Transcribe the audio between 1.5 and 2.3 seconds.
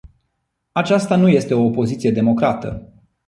o opoziție